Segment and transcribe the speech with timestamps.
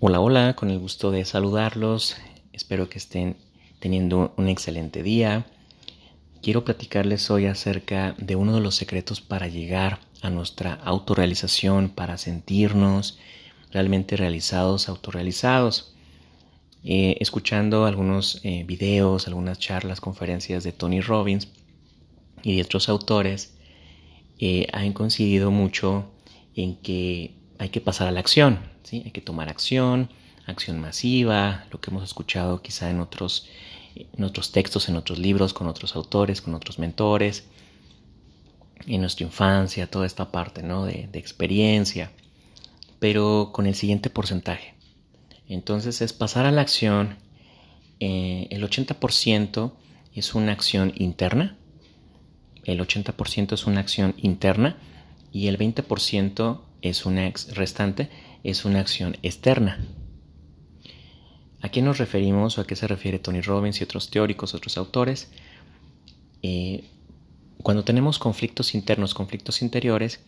[0.00, 2.16] Hola, hola, con el gusto de saludarlos.
[2.52, 3.36] Espero que estén
[3.78, 5.46] teniendo un excelente día.
[6.42, 12.18] Quiero platicarles hoy acerca de uno de los secretos para llegar a nuestra autorrealización, para
[12.18, 13.18] sentirnos
[13.70, 15.94] realmente realizados, autorrealizados.
[16.82, 21.48] Eh, escuchando algunos eh, videos, algunas charlas, conferencias de Tony Robbins
[22.42, 23.54] y de otros autores,
[24.40, 26.10] eh, han coincidido mucho
[26.56, 30.10] en que hay que pasar a la acción, hay que tomar acción,
[30.46, 33.48] acción masiva, lo que hemos escuchado quizá en otros,
[33.94, 37.44] en otros textos, en otros libros, con otros autores, con otros mentores,
[38.86, 40.84] en nuestra infancia, toda esta parte ¿no?
[40.84, 42.10] de, experiencia,
[42.98, 44.74] pero con el siguiente porcentaje.
[45.48, 47.16] Entonces es pasar a la acción,
[48.00, 49.72] eh, el 80%
[50.14, 51.56] es una acción interna,
[52.64, 54.76] el 80% es una acción interna
[55.32, 58.10] y el 20% es una restante
[58.44, 59.84] es una acción externa.
[61.62, 64.76] ¿A qué nos referimos o a qué se refiere Tony Robbins y otros teóricos, otros
[64.76, 65.30] autores?
[66.42, 66.84] Eh,
[67.62, 70.20] cuando tenemos conflictos internos, conflictos interiores,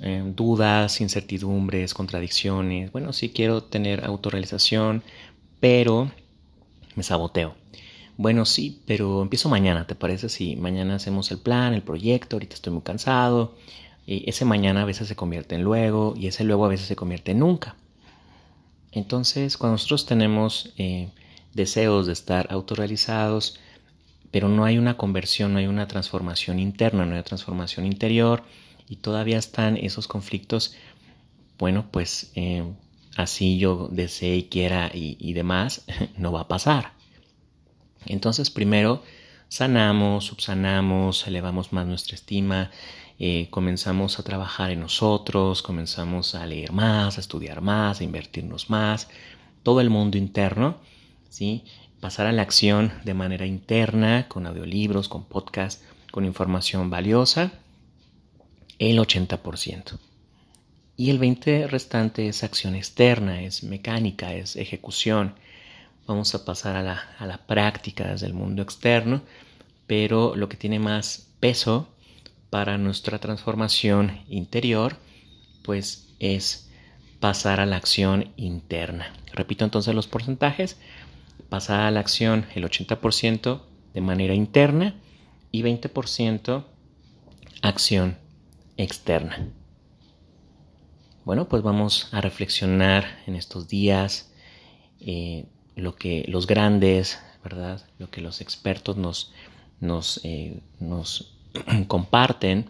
[0.00, 5.04] eh, dudas, incertidumbres, contradicciones, bueno, sí quiero tener autorrealización,
[5.60, 6.10] pero
[6.96, 7.54] me saboteo.
[8.16, 10.28] Bueno, sí, pero empiezo mañana, ¿te parece?
[10.28, 13.54] Si mañana hacemos el plan, el proyecto, ahorita estoy muy cansado,
[14.06, 16.96] y ese mañana a veces se convierte en luego y ese luego a veces se
[16.96, 17.76] convierte en nunca.
[18.90, 21.08] Entonces, cuando nosotros tenemos eh,
[21.54, 23.58] deseos de estar autorrealizados,
[24.30, 28.42] pero no hay una conversión, no hay una transformación interna, no hay una transformación interior
[28.88, 30.74] y todavía están esos conflictos,
[31.58, 32.64] bueno, pues eh,
[33.16, 35.84] así yo desee y quiera y, y demás,
[36.16, 36.92] no va a pasar.
[38.06, 39.02] Entonces, primero
[39.48, 42.70] sanamos, subsanamos, elevamos más nuestra estima,
[43.24, 48.68] eh, comenzamos a trabajar en nosotros, comenzamos a leer más, a estudiar más, a invertirnos
[48.68, 49.08] más,
[49.62, 50.78] todo el mundo interno,
[51.28, 51.62] ¿sí?
[52.00, 57.52] pasar a la acción de manera interna, con audiolibros, con podcast, con información valiosa,
[58.80, 60.00] el 80%.
[60.96, 65.36] Y el 20% restante es acción externa, es mecánica, es ejecución.
[66.08, 69.22] Vamos a pasar a la, a la práctica desde el mundo externo,
[69.86, 71.86] pero lo que tiene más peso
[72.52, 74.98] para nuestra transformación interior,
[75.64, 76.70] pues es
[77.18, 79.10] pasar a la acción interna.
[79.32, 80.76] Repito entonces los porcentajes.
[81.48, 83.62] Pasar a la acción el 80%
[83.94, 84.94] de manera interna
[85.50, 86.66] y 20%
[87.62, 88.18] acción
[88.76, 89.48] externa.
[91.24, 94.30] Bueno, pues vamos a reflexionar en estos días
[95.00, 97.82] eh, lo que los grandes, ¿verdad?
[97.98, 99.32] Lo que los expertos nos,
[99.80, 101.38] nos, eh, nos
[101.88, 102.66] comparten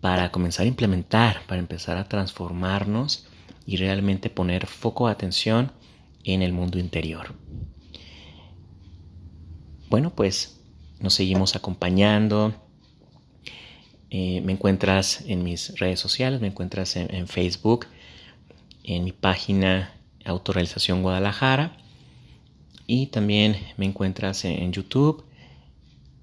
[0.00, 3.26] para comenzar a implementar, para empezar a transformarnos
[3.66, 5.72] y realmente poner foco de atención
[6.24, 7.34] en el mundo interior.
[9.88, 10.60] Bueno, pues
[11.00, 12.54] nos seguimos acompañando.
[14.10, 17.86] Eh, me encuentras en mis redes sociales, me encuentras en, Facebook,
[18.82, 19.94] en mi página
[20.24, 21.76] Autorealización Guadalajara
[22.86, 25.24] y también me encuentras en YouTube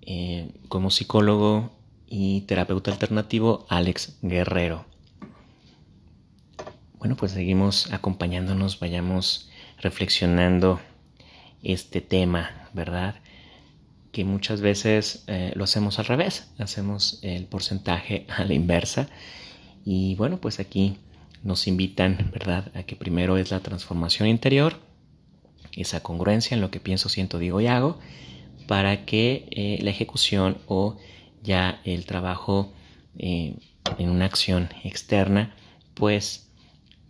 [0.01, 1.71] eh, como psicólogo
[2.07, 4.85] y terapeuta alternativo Alex Guerrero.
[6.97, 10.79] Bueno, pues seguimos acompañándonos, vayamos reflexionando
[11.63, 13.15] este tema, ¿verdad?
[14.11, 19.07] Que muchas veces eh, lo hacemos al revés, hacemos el porcentaje a la inversa.
[19.85, 20.97] Y bueno, pues aquí
[21.43, 22.71] nos invitan, ¿verdad?
[22.75, 24.79] A que primero es la transformación interior,
[25.71, 27.99] esa congruencia en lo que pienso, siento, digo y hago
[28.71, 30.95] para que eh, la ejecución o
[31.43, 32.71] ya el trabajo
[33.17, 33.57] eh,
[33.97, 35.53] en una acción externa
[35.93, 36.49] pues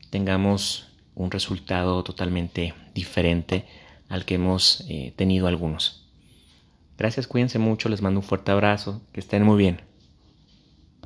[0.10, 3.68] tengamos un resultado totalmente diferente
[4.10, 6.10] al que hemos eh, tenido algunos.
[6.98, 9.91] Gracias, cuídense mucho, les mando un fuerte abrazo, que estén muy bien.